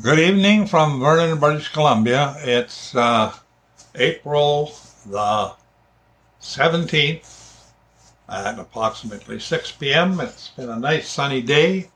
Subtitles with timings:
[0.00, 2.36] Good evening from Vernon, British Columbia.
[2.42, 3.34] It's uh,
[3.96, 4.72] April
[5.04, 5.54] the
[6.40, 7.64] 17th
[8.28, 10.20] at approximately 6 p.m.
[10.20, 11.90] It's been a nice sunny day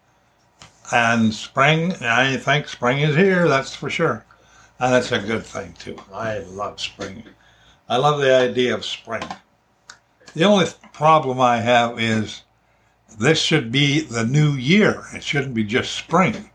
[0.93, 4.25] and spring, I think spring is here, that's for sure.
[4.81, 5.97] And it's a good thing too.
[6.13, 7.23] I love spring.
[7.89, 9.23] I love the idea of spring.
[10.35, 12.43] The only problem I have is
[13.17, 15.05] this should be the new year.
[15.15, 16.51] It shouldn't be just spring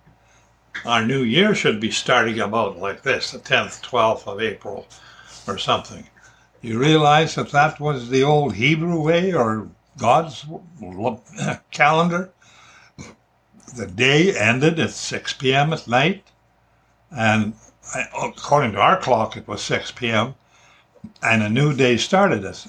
[0.85, 4.87] our new year should be starting about like this, the 10th, 12th of April
[5.47, 6.07] or something.
[6.61, 10.45] You realize that that was the old Hebrew way or God's
[11.71, 12.31] calendar?
[13.75, 15.73] The day ended at 6 p.m.
[15.73, 16.23] at night,
[17.11, 17.53] and
[18.17, 20.35] according to our clock, it was 6 p.m.,
[21.21, 22.67] and a new day started as,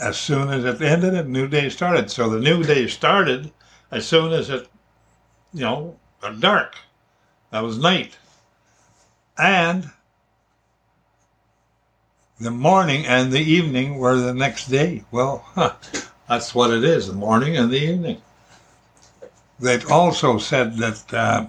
[0.00, 2.10] as soon as it ended, a new day started.
[2.10, 3.52] So the new day started
[3.90, 4.68] as soon as it,
[5.52, 6.76] you know, got dark.
[7.56, 8.18] That was night.
[9.38, 9.90] And
[12.38, 15.04] the morning and the evening were the next day.
[15.10, 15.72] Well, huh,
[16.28, 18.20] that's what it is the morning and the evening.
[19.58, 21.46] They also said that uh,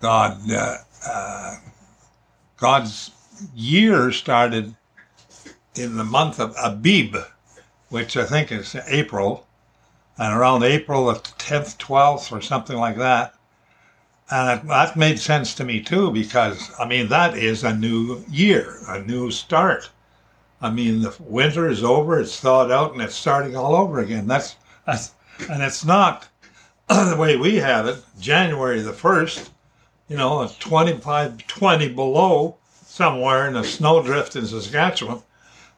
[0.00, 1.56] God, uh, uh,
[2.56, 3.10] God's
[3.54, 4.74] year started
[5.74, 7.14] in the month of Abib,
[7.90, 9.46] which I think is April,
[10.16, 13.34] and around April the 10th, 12th, or something like that,
[14.30, 18.78] and that made sense to me too, because I mean, that is a new year,
[18.86, 19.90] a new start.
[20.60, 24.26] I mean, the winter is over, it's thawed out, and it's starting all over again.
[24.26, 25.14] That's, that's
[25.48, 26.28] and it's not
[26.88, 29.50] the way we have it, January the 1st,
[30.08, 32.56] you know, it's 25, 20 below
[32.86, 35.22] somewhere in a snowdrift in Saskatchewan.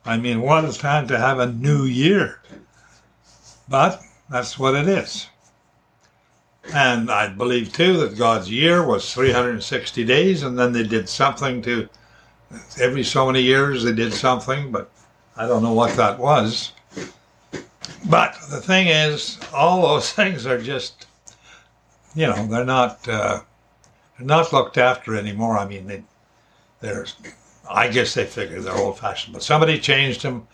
[0.05, 2.41] I mean, what a time to have a new year.
[3.69, 5.27] But that's what it is.
[6.73, 11.63] And I believe too that God's year was 360 days, and then they did something
[11.63, 11.89] to
[12.81, 14.91] every so many years they did something, but
[15.37, 16.73] I don't know what that was.
[18.09, 21.07] But the thing is, all those things are just,
[22.15, 23.41] you know, they're not uh,
[24.19, 25.59] they're not looked after anymore.
[25.59, 26.03] I mean, they
[26.81, 27.07] they're
[27.69, 30.47] I guess they figure they're old fashioned, but somebody changed them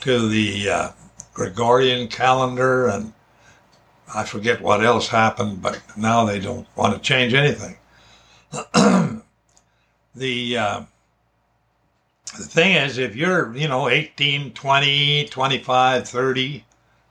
[0.00, 0.88] to the uh,
[1.34, 3.12] Gregorian calendar and
[4.14, 7.76] I forget what else happened, but now they don't want to change anything.
[10.14, 10.82] the uh,
[12.36, 16.64] the thing is, if you're, you know, 18, 20, 25, 30,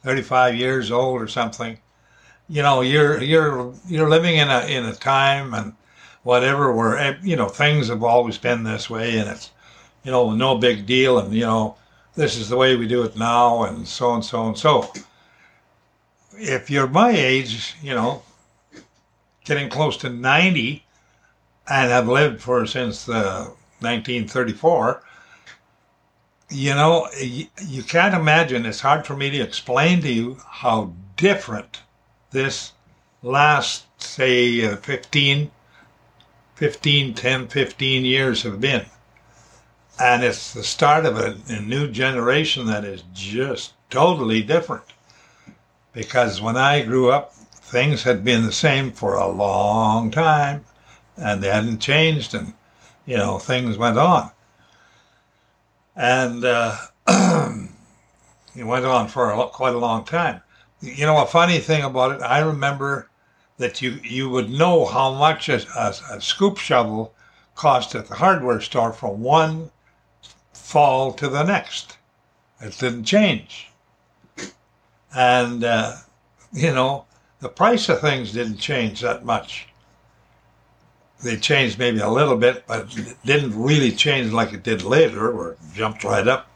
[0.04, 1.78] 35 years old or something,
[2.50, 5.74] you know, you're you're you're living in a in a time and
[6.24, 9.52] whatever where eh, you know things have always been this way and it's
[10.04, 11.76] you know no big deal and you know
[12.16, 14.92] this is the way we do it now and so and so and so
[16.40, 18.24] if you're my age, you know,
[19.46, 20.84] getting close to 90
[21.70, 23.46] and have lived for since uh,
[23.80, 25.04] 1934,
[26.50, 30.94] you know, you, you can't imagine, it's hard for me to explain to you how
[31.18, 31.82] different
[32.32, 32.74] this
[33.22, 35.52] last, say, uh, 15,
[36.56, 38.86] 15, 10, 15 years have been.
[40.00, 44.84] And it's the start of a, a new generation that is just totally different
[45.98, 50.64] because when I grew up, things had been the same for a long time
[51.18, 52.54] and they hadn't changed and,
[53.08, 54.30] you know, things went on.
[55.96, 56.78] And uh,
[57.08, 60.42] it went on for a, quite a long time.
[60.82, 63.10] You know, a funny thing about it, I remember
[63.58, 67.16] that you, you would know how much a, a, a scoop shovel
[67.56, 69.72] cost at the hardware store from one
[70.54, 71.98] fall to the next.
[72.62, 73.67] It didn't change
[75.16, 75.96] and uh,
[76.54, 77.06] you know
[77.40, 79.68] the price of things didn't change that much.
[81.24, 82.96] They changed maybe a little bit, but
[83.26, 86.48] didn't really change like it did later, where it jumped right up.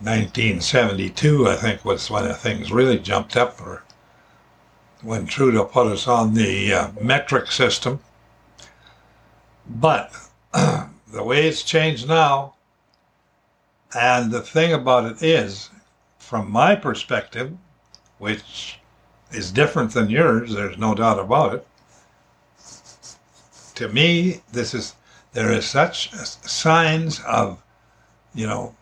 [0.00, 3.82] 1972, I think, was when things really jumped up, or
[5.02, 8.00] when Trudeau put us on the uh, metric system.
[9.66, 10.12] But
[10.52, 12.54] the way it's changed now,
[13.94, 15.70] and the thing about it is,
[16.24, 17.52] from my perspective,
[18.18, 18.78] which
[19.30, 21.66] is different than yours, there's no doubt about it.
[23.74, 24.94] To me, this is
[25.32, 27.60] there is such signs of,
[28.34, 28.74] you know,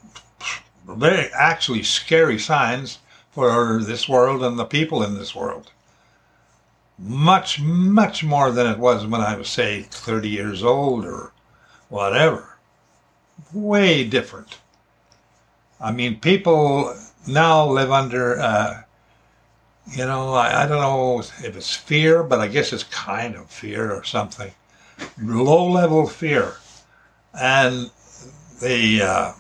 [0.87, 2.99] very actually scary signs
[3.33, 5.73] for this world and the people in this world.
[6.99, 11.33] Much, much more than it was when I was, say, 30 years old or
[11.89, 12.59] whatever.
[13.53, 14.59] Way different.
[15.81, 16.95] I mean, people
[17.27, 18.83] now live under, uh,
[19.91, 23.51] you know, I, I, don't know if it's fear, but I guess it's kind of
[23.51, 24.53] fear or something.
[25.21, 26.55] low level fear,
[27.35, 27.91] and
[28.61, 29.33] they uh,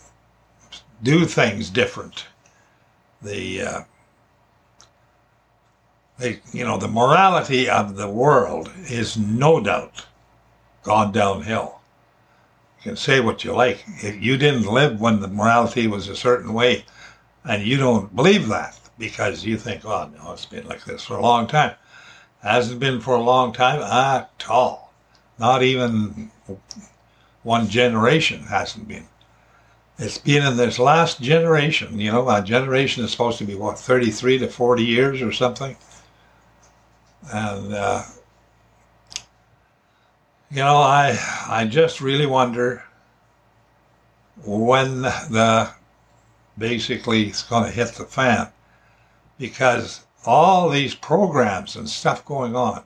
[1.02, 2.26] do things different.
[3.23, 3.81] The uh,
[6.19, 10.06] they, you know, the morality of the world is no doubt
[10.82, 11.81] gone downhill.
[12.78, 13.85] You can say what you like.
[14.02, 16.85] If you didn't live when the morality was a certain way,
[17.44, 21.17] and you don't believe that because you think, oh no, it's been like this for
[21.17, 21.75] a long time.
[22.43, 24.93] Hasn't been for a long time at all.
[25.39, 26.31] Not even
[27.43, 29.06] one generation hasn't been.
[29.99, 31.99] It's been in this last generation.
[31.99, 35.77] You know, a generation is supposed to be what, 33 to 40 years or something.
[37.33, 38.03] And uh,
[40.50, 41.17] you know, I
[41.49, 42.85] I just really wonder
[44.45, 45.71] when the
[46.56, 48.49] basically it's going to hit the fan
[49.38, 52.84] because all these programs and stuff going on,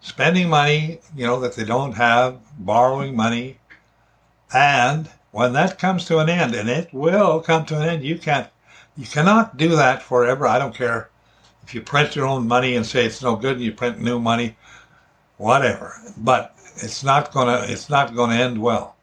[0.00, 3.58] spending money, you know, that they don't have, borrowing money,
[4.52, 8.18] and when that comes to an end, and it will come to an end, you
[8.18, 8.48] can't,
[8.96, 10.46] you cannot do that forever.
[10.46, 11.10] I don't care
[11.62, 14.18] if you print your own money and say it's no good, and you print new
[14.18, 14.56] money,
[15.36, 15.94] whatever.
[16.16, 18.96] But it's not gonna, it's not gonna end well.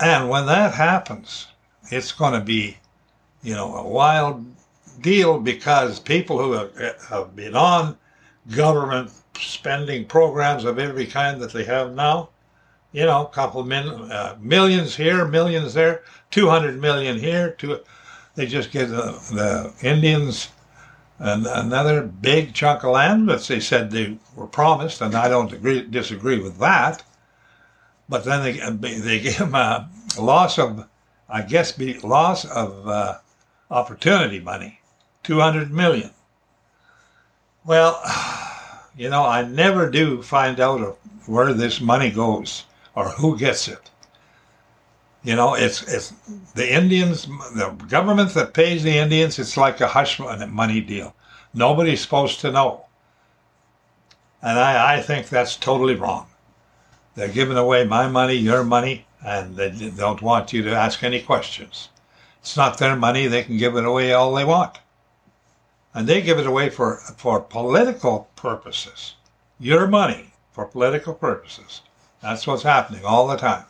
[0.00, 1.46] And when that happens,
[1.90, 2.78] it's gonna be,
[3.42, 4.44] you know, a wild
[5.00, 7.96] deal because people who have, have been on
[8.54, 12.28] government spending programs of every kind that they have now,
[12.92, 17.78] you know, a couple min, uh, millions here, millions there, 200 million here, two,
[18.34, 20.48] they just give the, the Indians
[21.20, 25.82] another big chunk of land that they said they were promised, and I don't agree,
[25.82, 27.02] disagree with that.
[28.08, 29.88] But then they they give them a
[30.18, 30.86] loss of,
[31.28, 33.18] I guess, be loss of uh,
[33.70, 34.80] opportunity money,
[35.22, 36.10] two hundred million.
[37.64, 38.02] Well,
[38.96, 42.64] you know, I never do find out where this money goes
[42.94, 43.90] or who gets it.
[45.22, 46.12] You know, it's it's
[46.54, 49.38] the Indians, the government that pays the Indians.
[49.38, 51.14] It's like a hush money deal.
[51.52, 52.86] Nobody's supposed to know,
[54.40, 56.26] and I, I think that's totally wrong.
[57.14, 61.20] They're giving away my money, your money, and they don't want you to ask any
[61.20, 61.90] questions.
[62.40, 64.78] It's not their money; they can give it away all they want,
[65.94, 69.14] and they give it away for for political purposes.
[69.58, 71.82] Your money for political purposes.
[72.22, 73.64] That's what's happening all the time.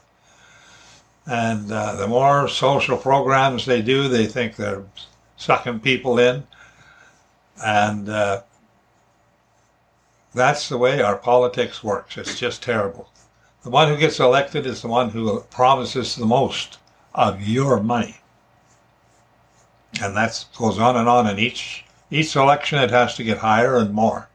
[1.26, 4.84] And uh, the more social programs they do, they think they're
[5.36, 6.46] sucking people in.
[7.62, 8.42] And uh,
[10.34, 12.16] that's the way our politics works.
[12.16, 13.10] It's just terrible.
[13.62, 16.78] The one who gets elected is the one who promises the most
[17.14, 18.19] of your money.
[20.00, 21.26] And that goes on and on.
[21.26, 24.28] And each each election, it has to get higher and more.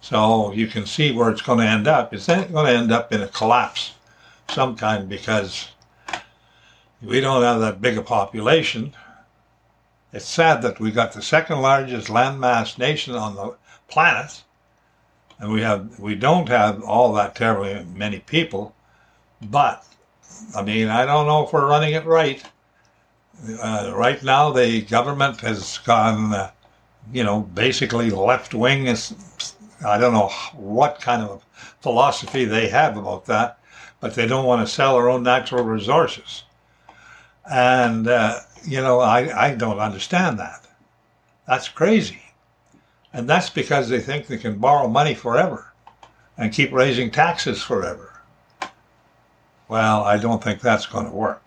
[0.00, 2.12] So you can see where it's going to end up.
[2.12, 3.92] It's going to end up in a collapse
[4.50, 5.68] some kind because
[7.02, 8.94] we don't have that big a population.
[10.12, 13.56] It's sad that we got the second largest landmass nation on the
[13.88, 14.42] planet,
[15.38, 18.74] and we have we don't have all that terribly many people.
[19.40, 19.84] But
[20.54, 22.44] I mean, I don't know if we're running it right.
[23.60, 26.50] Uh, right now, the government has gone, uh,
[27.12, 28.86] you know, basically left wing.
[28.86, 29.14] Is
[29.84, 31.44] I don't know what kind of
[31.80, 33.58] philosophy they have about that,
[34.00, 36.44] but they don't want to sell their own natural resources.
[37.50, 40.66] And, uh, you know, I, I don't understand that.
[41.46, 42.22] That's crazy.
[43.12, 45.72] And that's because they think they can borrow money forever
[46.38, 48.20] and keep raising taxes forever.
[49.68, 51.46] Well, I don't think that's going to work.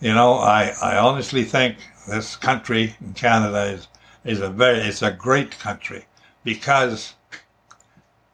[0.00, 1.76] You know, I, I honestly think
[2.08, 3.88] this country in Canada is,
[4.24, 6.06] is a very, it's a great country
[6.42, 7.14] because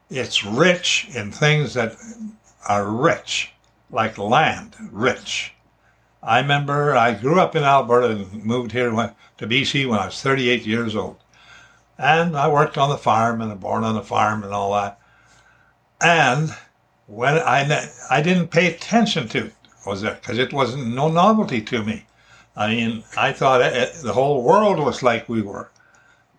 [0.09, 1.97] it's rich in things that
[2.69, 3.51] are rich,
[3.91, 5.53] like land, rich.
[6.23, 10.21] I remember I grew up in Alberta and moved here to BC when I was
[10.21, 11.17] 38 years old.
[11.97, 14.99] And I worked on the farm and born on the farm and all that.
[15.99, 16.55] And
[17.07, 19.51] when I, I didn't pay attention to
[19.87, 22.05] was it because it wasn't no novelty to me.
[22.55, 25.69] I mean, I thought it, it, the whole world was like we were,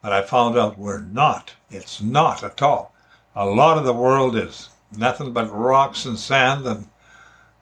[0.03, 1.55] but I found out we're not.
[1.71, 2.95] It's not at all.
[3.35, 6.89] A lot of the world is nothing but rocks and sand and,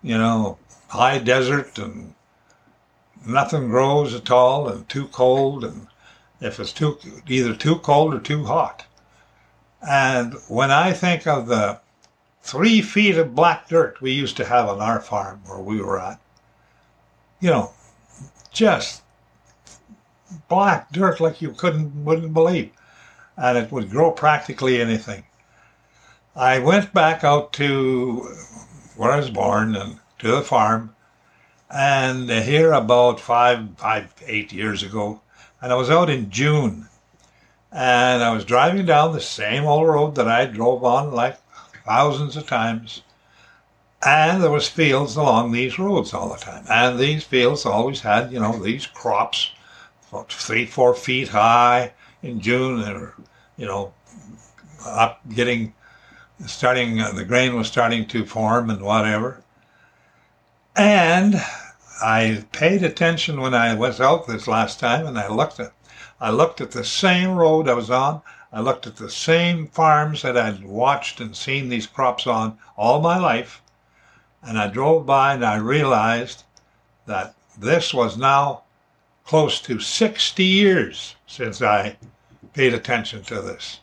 [0.03, 2.15] you know, high desert and
[3.25, 5.89] nothing grows at all and too cold and
[6.41, 8.87] if it's too either too cold or too hot.
[9.87, 11.81] And when I think of the
[12.47, 15.99] three feet of black dirt we used to have on our farm where we were
[16.01, 16.21] at,
[17.41, 17.73] you know,
[18.53, 19.03] just
[20.49, 22.71] black dirt like you couldn't wouldn't believe,
[23.37, 25.25] and it would grow practically anything.
[26.37, 28.21] I went back out to
[28.97, 30.95] where I was born and to the farm,
[31.69, 35.21] and here about five, five, eight years ago,
[35.61, 36.89] and I was out in June,
[37.73, 41.39] and I was driving down the same old road that I drove on like
[41.87, 43.03] thousands of times,
[44.05, 48.33] and there was fields along these roads all the time, and these fields always had,
[48.33, 49.53] you know, these crops,
[50.29, 53.15] three, four feet high in June, they were,
[53.57, 53.93] you know,
[54.85, 55.73] up getting
[56.47, 59.43] starting uh, the grain was starting to form and whatever.
[60.77, 61.41] And
[62.03, 65.73] i paid attention when i was out this last time and i looked at
[66.21, 68.21] i looked at the same road i was on
[68.57, 73.01] i looked at the same farms that i'd watched and seen these crops on all
[73.01, 73.63] my life
[74.43, 76.43] and i drove by and i realized
[77.07, 78.63] that this was now
[79.25, 81.97] close to 60 years since i
[82.57, 83.81] paid attention to this.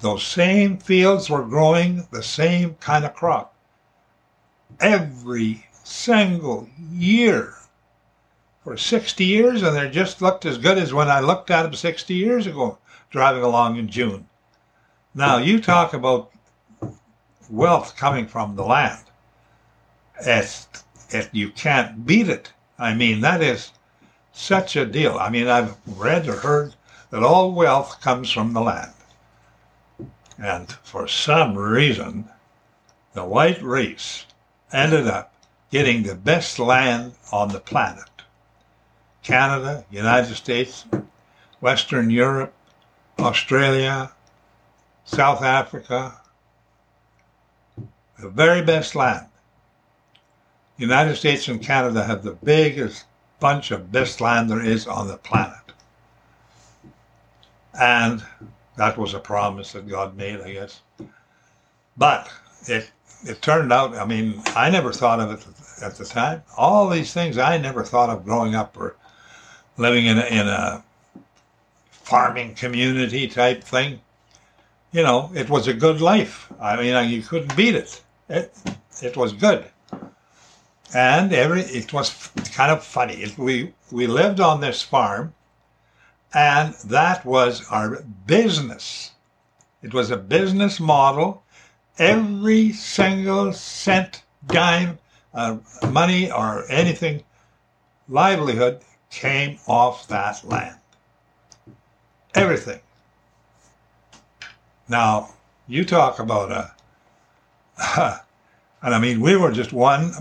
[0.00, 3.52] Those same fields were growing the same kind of crop.
[4.78, 7.54] Every single year
[8.62, 11.74] for 60 years, and they just looked as good as when I looked at them
[11.74, 12.78] 60 years ago
[13.10, 14.26] driving along in June.
[15.14, 16.30] Now, you talk about
[17.48, 19.04] wealth coming from the land.
[20.20, 20.68] It's,
[21.10, 22.52] it, you can't beat it.
[22.78, 23.72] I mean, that is
[24.32, 25.18] such a deal.
[25.18, 26.74] I mean, I've read or heard
[27.10, 28.92] that all wealth comes from the land.
[30.38, 32.28] And for some reason,
[33.12, 34.24] the white race
[34.72, 35.34] ended up
[35.70, 38.04] getting the best land on the planet.
[39.22, 40.84] Canada, United States,
[41.60, 42.54] Western Europe,
[43.20, 44.12] Australia,
[45.04, 46.20] South Africa,
[48.18, 49.26] the very best land.
[50.76, 53.04] United States and Canada have the biggest
[53.38, 55.72] bunch of best land there is on the planet.
[57.78, 58.24] And
[58.76, 60.80] that was a promise that God made, I guess.
[61.96, 62.30] But
[62.66, 62.90] it
[63.24, 63.94] it turned out.
[63.94, 65.46] I mean, I never thought of it
[65.82, 66.42] at the time.
[66.56, 68.96] All these things I never thought of growing up or
[69.76, 70.82] living in a, in a
[72.10, 74.00] farming community type thing.
[74.92, 76.52] You know, it was a good life.
[76.60, 78.02] I mean, you couldn't beat it.
[78.28, 78.52] It
[79.02, 79.64] it was good,
[80.94, 83.14] and every it was kind of funny.
[83.14, 85.34] It, we we lived on this farm
[86.32, 89.12] and that was our business.
[89.82, 91.42] It was a business model.
[91.98, 94.98] Every single cent, dime,
[95.34, 95.58] uh,
[95.90, 97.24] money, or anything,
[98.08, 100.79] livelihood came off that land.
[102.34, 102.80] Everything.
[104.88, 105.30] Now,
[105.68, 106.72] you talk about a,
[108.82, 110.12] and I mean, we were just one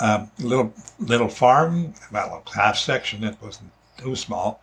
[0.00, 3.24] uh, little little farm, well, a half section.
[3.24, 4.62] It wasn't too small,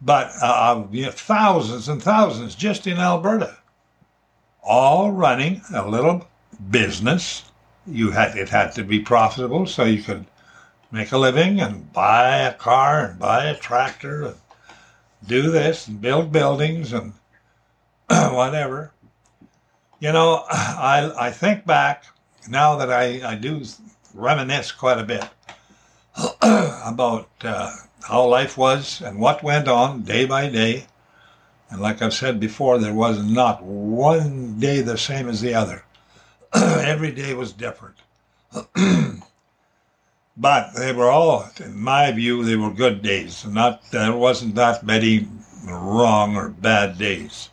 [0.00, 3.58] but uh, you know, thousands and thousands just in Alberta,
[4.62, 6.28] all running a little
[6.70, 7.44] business.
[7.86, 10.26] You had it had to be profitable, so you could
[10.90, 14.41] make a living and buy a car and buy a tractor and
[15.26, 17.12] do this and build buildings and
[18.08, 18.92] whatever.
[20.00, 22.04] You know, I I think back
[22.48, 23.62] now that I, I do
[24.14, 25.24] reminisce quite a bit
[26.42, 27.28] about.
[27.42, 27.74] Uh,
[28.04, 30.86] how life was and what went on day by day.
[31.70, 35.84] And like I've said before, there was not one day the same as the other.
[36.54, 37.96] Every day was different.
[40.36, 43.44] But they were all, in my view, they were good days.
[43.44, 45.28] Not there wasn't that many
[45.64, 47.50] wrong or bad days.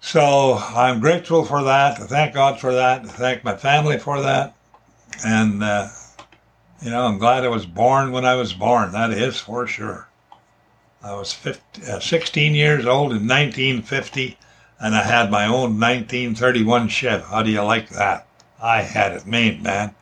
[0.00, 2.00] So I'm grateful for that.
[2.00, 3.02] I thank God for that.
[3.02, 4.54] I thank my family for that.
[5.24, 5.88] And uh,
[6.82, 8.92] you know, I'm glad I was born when I was born.
[8.92, 10.08] That is for sure.
[11.02, 14.36] I was 50, uh, 16 years old in 1950,
[14.80, 17.24] and I had my own 1931 Chev.
[17.24, 18.26] How do you like that?
[18.60, 19.94] I had it made, man.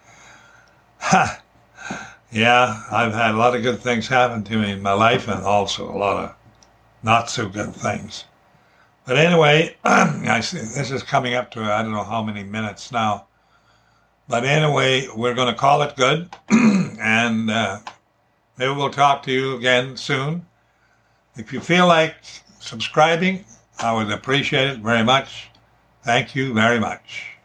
[1.06, 1.40] Ha!
[2.32, 5.44] Yeah, I've had a lot of good things happen to me in my life, and
[5.44, 6.34] also a lot of
[7.02, 8.24] not so good things.
[9.06, 12.90] But anyway, I see this is coming up to I don't know how many minutes
[12.90, 13.28] now.
[14.28, 17.78] But anyway, we're going to call it good, and uh,
[18.58, 20.44] maybe we'll talk to you again soon.
[21.36, 22.16] If you feel like
[22.58, 23.44] subscribing,
[23.78, 25.50] I would appreciate it very much.
[26.02, 27.35] Thank you very much.